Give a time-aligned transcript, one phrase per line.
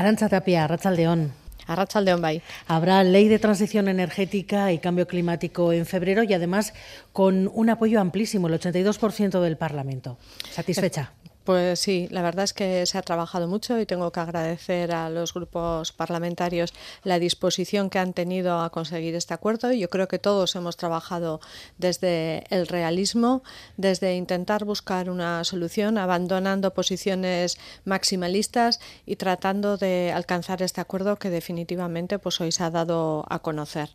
[0.00, 1.30] Arancha Tapia, Arrachaldeón.
[1.66, 2.40] Arrachaldeón Bay.
[2.66, 6.72] Habrá ley de transición energética y cambio climático en febrero y además
[7.12, 10.16] con un apoyo amplísimo, el 82% del Parlamento.
[10.50, 11.12] ¿Satisfecha?
[11.44, 15.08] Pues sí, la verdad es que se ha trabajado mucho y tengo que agradecer a
[15.08, 19.72] los grupos parlamentarios la disposición que han tenido a conseguir este acuerdo.
[19.72, 21.40] Yo creo que todos hemos trabajado
[21.78, 23.42] desde el realismo,
[23.78, 31.30] desde intentar buscar una solución, abandonando posiciones maximalistas y tratando de alcanzar este acuerdo que
[31.30, 33.88] definitivamente pues hoy se ha dado a conocer.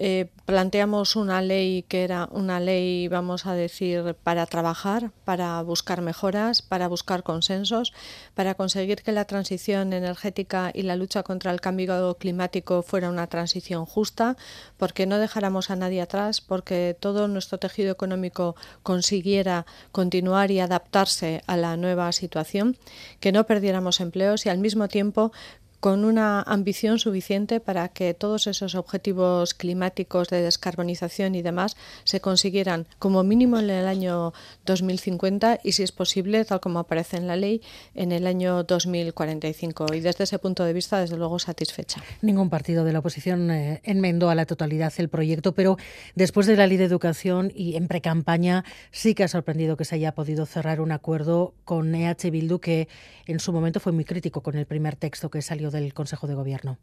[0.00, 6.02] Eh, planteamos una ley que era una ley, vamos a decir, para trabajar, para buscar
[6.02, 7.92] mejoras, para buscar consensos,
[8.34, 13.26] para conseguir que la transición energética y la lucha contra el cambio climático fuera una
[13.26, 14.36] transición justa,
[14.76, 21.42] porque no dejáramos a nadie atrás, porque todo nuestro tejido económico consiguiera continuar y adaptarse
[21.48, 22.76] a la nueva situación,
[23.18, 25.32] que no perdiéramos empleos y al mismo tiempo
[25.80, 32.20] con una ambición suficiente para que todos esos objetivos climáticos de descarbonización y demás se
[32.20, 34.32] consiguieran como mínimo en el año
[34.66, 37.62] 2050 y si es posible, tal como aparece en la ley,
[37.94, 39.94] en el año 2045.
[39.94, 42.02] Y desde ese punto de vista, desde luego, satisfecha.
[42.22, 45.76] Ningún partido de la oposición eh, enmendó a la totalidad el proyecto, pero
[46.14, 49.94] después de la ley de educación y en precampaña sí que ha sorprendido que se
[49.94, 52.88] haya podido cerrar un acuerdo con EH Bildu que
[53.26, 56.34] en su momento fue muy crítico con el primer texto que salió del Consejo de
[56.34, 56.78] Gobierno.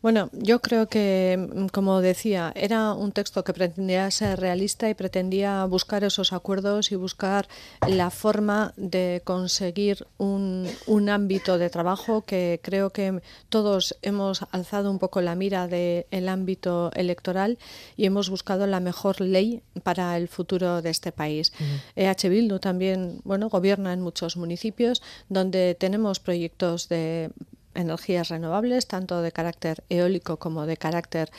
[0.00, 4.94] Bueno, yo creo que, mm, como decía, era un texto que pretendía ser realista y
[4.94, 7.46] pretendía buscar esos acuerdos y buscar
[7.86, 14.90] la forma de conseguir un, un ámbito de trabajo que creo que todos hemos alzado
[14.90, 17.58] un poco la mira del ámbito electoral
[17.96, 21.52] y hemos buscado la mejor ley para el futuro de este país.
[21.94, 27.30] EH Bildu también, bueno, gobierna en muchos municipios donde tenemos proyectos de
[27.74, 31.30] energías renovables, tanto de carácter eólico como de carácter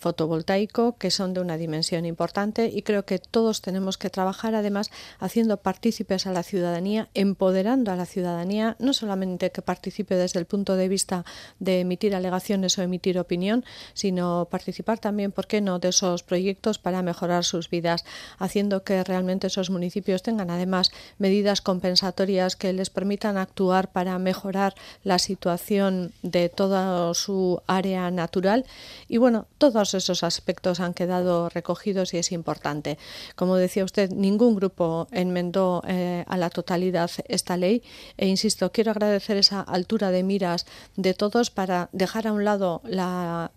[0.00, 4.90] fotovoltaico que son de una dimensión importante y creo que todos tenemos que trabajar además
[5.18, 10.46] haciendo partícipes a la ciudadanía, empoderando a la ciudadanía, no solamente que participe desde el
[10.46, 11.24] punto de vista
[11.58, 16.78] de emitir alegaciones o emitir opinión, sino participar también, ¿por qué no?, de esos proyectos
[16.78, 18.04] para mejorar sus vidas,
[18.38, 24.74] haciendo que realmente esos municipios tengan además medidas compensatorias que les permitan actuar para mejorar
[25.04, 28.64] la situación de toda su área natural
[29.08, 32.98] y bueno, todos esos aspectos han quedado recogidos y es importante.
[33.34, 37.82] Como decía usted, ningún grupo enmendó eh, a la totalidad esta ley
[38.16, 42.82] e insisto, quiero agradecer esa altura de miras de todos para dejar a un lado
[42.84, 43.50] la,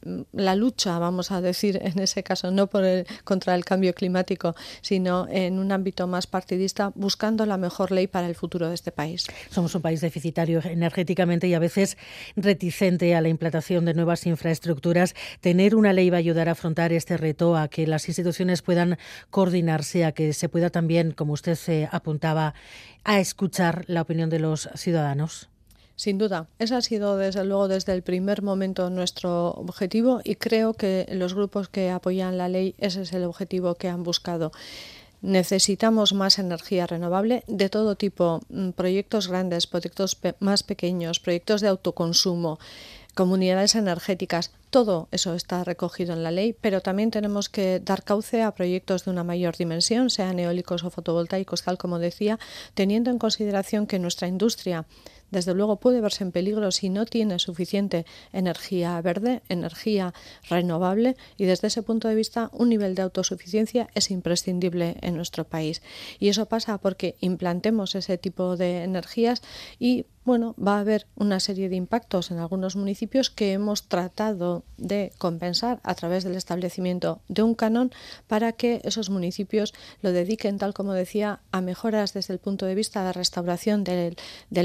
[0.55, 5.27] lucha, vamos a decir, en ese caso, no por el, contra el cambio climático, sino
[5.29, 9.25] en un ámbito más partidista, buscando la mejor ley para el futuro de este país.
[9.49, 11.97] Somos un país deficitario energéticamente y a veces
[12.35, 15.15] reticente a la implantación de nuevas infraestructuras.
[15.41, 18.97] Tener una ley va ayudar a afrontar este reto, a que las instituciones puedan
[19.29, 22.53] coordinarse, a que se pueda también, como usted se apuntaba,
[23.03, 25.49] a escuchar la opinión de los ciudadanos?
[25.95, 30.73] Sin duda, ese ha sido desde luego desde el primer momento nuestro objetivo y creo
[30.73, 34.51] que los grupos que apoyan la ley ese es el objetivo que han buscado.
[35.21, 41.69] Necesitamos más energía renovable de todo tipo, mm, proyectos grandes, proyectos más pequeños, proyectos de
[41.69, 42.59] autoconsumo
[43.13, 48.41] comunidades energéticas, todo eso está recogido en la ley, pero también tenemos que dar cauce
[48.41, 52.39] a proyectos de una mayor dimensión, sean eólicos o fotovoltaicos, tal como decía,
[52.73, 54.85] teniendo en consideración que nuestra industria
[55.33, 60.13] desde luego puede verse en peligro si no tiene suficiente energía verde, energía
[60.47, 65.43] renovable y desde ese punto de vista un nivel de autosuficiencia es imprescindible en nuestro
[65.43, 65.81] país.
[66.19, 69.41] Y eso pasa porque implantemos ese tipo de energías
[69.79, 74.63] y bueno, va a haber una serie de impactos en algunos municipios que hemos tratado
[74.77, 77.91] de compensar a través del establecimiento de un canon
[78.27, 82.75] para que esos municipios lo dediquen, tal como decía, a mejoras desde el punto de
[82.75, 84.15] vista de restauración del,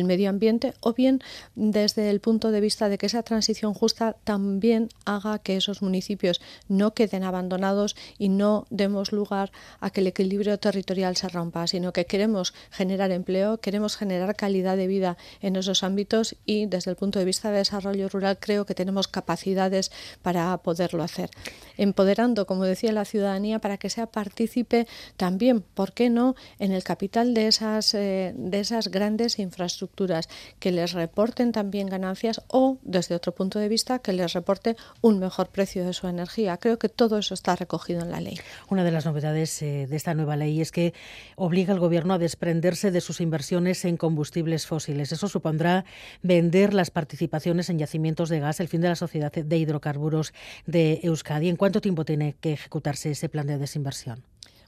[0.04, 1.20] medio ambiente o bien
[1.54, 6.40] desde el punto de vista de que esa transición justa también haga que esos municipios
[6.68, 9.50] no queden abandonados y no demos lugar
[9.80, 14.76] a que el equilibrio territorial se rompa, sino que queremos generar empleo, queremos generar calidad
[14.76, 15.16] de vida
[15.56, 19.90] esos ámbitos y desde el punto de vista de desarrollo rural creo que tenemos capacidades
[20.22, 21.30] para poderlo hacer.
[21.76, 24.86] Empoderando, como decía, la ciudadanía para que sea partícipe
[25.16, 30.28] también, ¿por qué no?, en el capital de esas, eh, de esas grandes infraestructuras,
[30.58, 35.18] que les reporten también ganancias o, desde otro punto de vista, que les reporte un
[35.18, 36.56] mejor precio de su energía.
[36.56, 38.38] Creo que todo eso está recogido en la ley.
[38.68, 40.94] Una de las novedades eh, de esta nueva ley es que
[41.36, 45.12] obliga al Gobierno a desprenderse de sus inversiones en combustibles fósiles.
[45.12, 45.84] Eso supondrá
[46.22, 50.34] vender las participaciones en yacimientos de gas, el fin de la sociedad de hidrocarburos
[50.66, 51.48] de Euskadi.
[51.48, 54.24] ¿En cuánto tiempo tiene que ejecutarse ese plan de desinversión?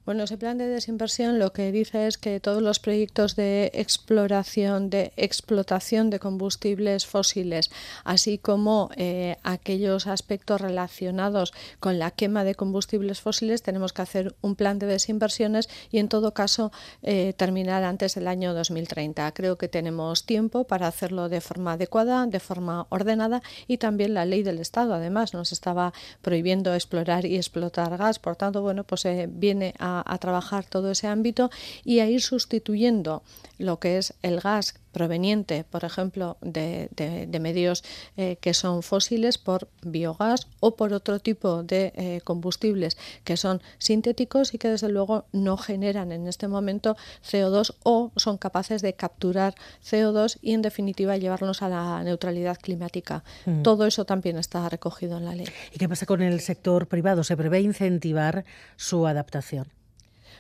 [0.07, 4.89] Bueno, ese plan de desinversión lo que dice es que todos los proyectos de exploración,
[4.89, 7.71] de explotación de combustibles fósiles,
[8.03, 14.35] así como eh, aquellos aspectos relacionados con la quema de combustibles fósiles, tenemos que hacer
[14.41, 16.73] un plan de desinversiones y en todo caso
[17.03, 19.31] eh, terminar antes del año 2030.
[19.33, 24.25] Creo que tenemos tiempo para hacerlo de forma adecuada, de forma ordenada y también la
[24.25, 25.93] ley del Estado además nos estaba
[26.23, 28.19] prohibiendo explorar y explotar gas.
[28.19, 31.51] Por tanto, bueno, pues eh, viene a a, trabajar todo ese ámbito
[31.85, 33.23] y a ir sustituyendo
[33.59, 36.89] lo que es el gas proveniente, por ejemplo, de,
[37.41, 37.85] medios
[38.17, 43.63] eh, que son fósiles por biogás o por otro tipo de eh, combustibles que son
[43.79, 48.95] sintéticos y que desde luego no generan en este momento CO2 o son capaces de
[48.95, 53.25] capturar CO2 y en definitiva llevarnos a la neutralidad climática.
[53.47, 53.63] Mm.
[53.63, 55.47] Todo eso también está recogido en la ley.
[55.73, 57.25] ¿Y qué pasa con el sector privado?
[57.25, 58.45] ¿Se prevé incentivar
[58.77, 59.69] su adaptación?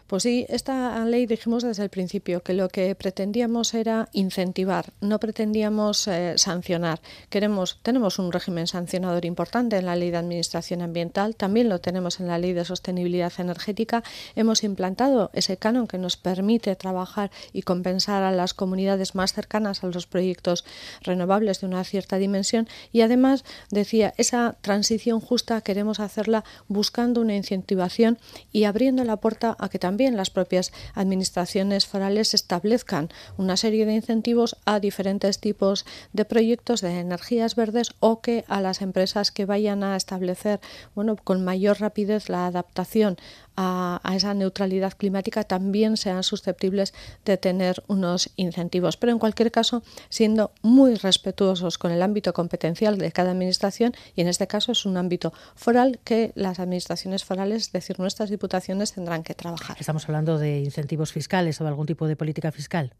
[0.06, 5.20] Pues sí, esta ley dijimos desde el principio que lo que pretendíamos era incentivar, no
[5.20, 7.00] pretendíamos eh, sancionar.
[7.28, 12.18] Queremos, tenemos un régimen sancionador importante en la ley de administración ambiental, también lo tenemos
[12.18, 14.02] en la ley de sostenibilidad energética.
[14.34, 19.84] Hemos implantado ese canon que nos permite trabajar y compensar a las comunidades más cercanas
[19.84, 20.64] a los proyectos
[21.02, 27.36] renovables de una cierta dimensión y además decía esa transición justa queremos hacerla buscando una
[27.36, 28.18] incentivación
[28.50, 33.94] y abriendo la puerta a que también las propias administraciones forales establezcan una serie de
[33.94, 39.46] incentivos a diferentes tipos de proyectos de energías verdes o que a las empresas que
[39.46, 40.60] vayan a establecer
[40.94, 43.16] bueno, con mayor rapidez la adaptación
[43.56, 46.94] a, esa neutralidad climática también sean susceptibles
[47.24, 48.96] de tener unos incentivos.
[48.96, 54.22] Pero en cualquier caso, siendo muy respetuosos con el ámbito competencial de cada administración, y
[54.22, 58.92] en este caso es un ámbito foral que las administraciones forales, es decir, nuestras diputaciones,
[58.92, 59.76] tendrán que trabajar.
[59.80, 62.92] Estamos hablando de incentivos fiscales o de algún tipo de política fiscal.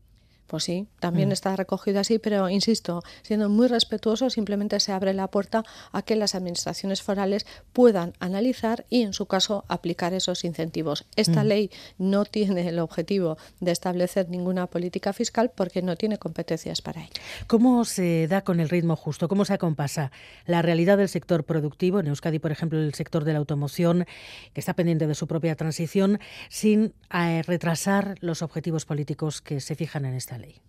[0.51, 1.33] Pues sí, también mm.
[1.33, 5.63] está recogido así, pero insisto, siendo muy respetuoso, simplemente se abre la puerta
[5.93, 11.07] a que las administraciones forales puedan analizar y, en su caso, aplicar esos incentivos.
[11.15, 11.47] Esta mm.
[11.47, 17.03] ley no tiene el objetivo de establecer ninguna política fiscal porque no tiene competencias para
[17.03, 17.13] ello.
[17.47, 19.29] ¿Cómo se da con el ritmo justo?
[19.29, 20.11] ¿Cómo se acompasa
[20.47, 24.05] la realidad del sector productivo, en Euskadi, por ejemplo, el sector de la automoción,
[24.53, 26.19] que está pendiente de su propia transición,
[26.49, 30.40] sin eh, retrasar los objetivos políticos que se fijan en esta ley.
[30.41, 30.63] early.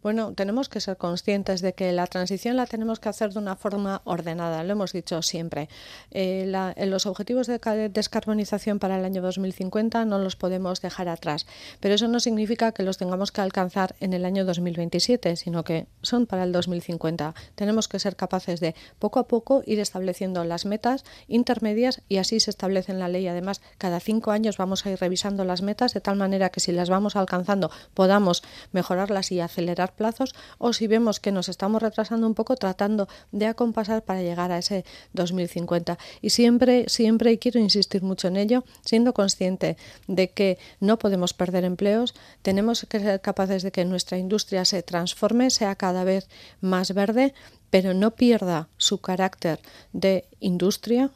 [0.00, 3.56] Bueno, tenemos que ser conscientes de que la transición la tenemos que hacer de una
[3.56, 5.68] forma ordenada, lo hemos dicho siempre.
[6.12, 7.58] Eh, en los objetivos de
[7.88, 11.46] descarbonización para el año 2050 no los podemos dejar atrás,
[11.80, 15.88] pero eso no significa que los tengamos que alcanzar en el año 2027, sino que
[16.02, 17.34] son para el 2050.
[17.56, 22.38] Tenemos que ser capaces de poco a poco ir estableciendo las metas intermedias y así
[22.38, 23.26] se establece en la ley.
[23.26, 26.70] Además, cada cinco años vamos a ir revisando las metas de tal manera que si
[26.70, 32.26] las vamos alcanzando podamos mejorarlas y acelerar plazos o si vemos que nos estamos retrasando
[32.26, 35.98] un poco tratando de acompasar para llegar a ese 2050.
[36.20, 39.76] Y siempre, siempre, y quiero insistir mucho en ello, siendo consciente
[40.06, 44.82] de que no podemos perder empleos, tenemos que ser capaces de que nuestra industria se
[44.82, 46.28] transforme, sea cada vez
[46.60, 47.34] más verde,
[47.70, 49.60] pero no pierda su carácter
[49.92, 51.10] de industria,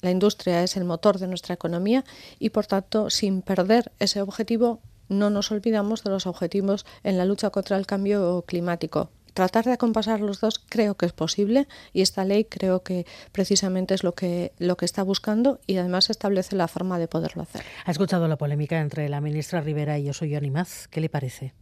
[0.00, 2.04] la industria es el motor de nuestra economía
[2.38, 7.24] y, por tanto, sin perder ese objetivo, no nos olvidamos de los objetivos en la
[7.24, 9.10] lucha contra el cambio climático.
[9.34, 13.94] Tratar de acompasar los dos creo que es posible y esta ley creo que precisamente
[13.94, 17.62] es lo que, lo que está buscando y además establece la forma de poderlo hacer.
[17.84, 20.88] ¿Ha escuchado la polémica entre la ministra Rivera y yo soy Maz?
[20.88, 21.54] ¿Qué le parece?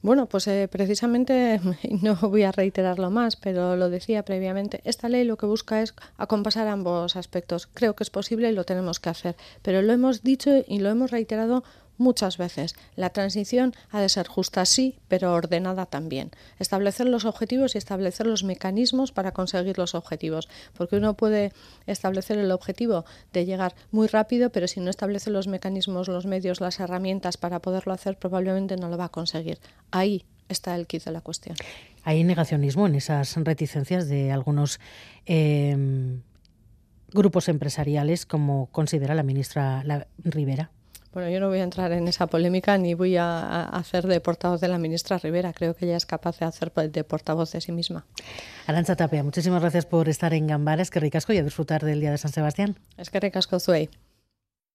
[0.00, 1.60] Bueno, pues eh, precisamente,
[2.02, 5.94] no voy a reiterarlo más, pero lo decía previamente, esta ley lo que busca es
[6.16, 7.66] acompasar ambos aspectos.
[7.66, 10.88] Creo que es posible y lo tenemos que hacer, pero lo hemos dicho y lo
[10.88, 11.64] hemos reiterado
[11.98, 12.74] muchas veces.
[12.96, 16.30] La transición ha de ser justa, sí, pero ordenada también.
[16.58, 20.48] Establecer los objetivos y establecer los mecanismos para conseguir los objetivos.
[20.76, 21.52] Porque uno puede
[21.86, 26.60] establecer el objetivo de llegar muy rápido, pero si no establece los mecanismos, los medios,
[26.60, 29.58] las herramientas para poderlo hacer, probablemente no lo va a conseguir.
[29.90, 31.56] Ahí está el quid de la cuestión.
[32.04, 34.80] Hay negacionismo en esas reticencias de algunos
[35.26, 36.22] em,
[37.12, 39.84] grupos empresariales, como considera la ministra
[40.18, 40.70] Rivera.
[41.12, 44.60] Bueno, yo no voy a entrar en esa polémica ni voy a, hacer de portavoz
[44.60, 45.52] de la ministra Rivera.
[45.52, 48.04] Creo que ella es capaz de hacer de portavoz de sí misma.
[48.66, 50.82] Arancha Tapia, muchísimas gracias por estar en Gambara.
[50.82, 52.78] Es que ricasco y a disfrutar del Día de San Sebastián.
[52.96, 53.88] Es que ricasco, Zuey.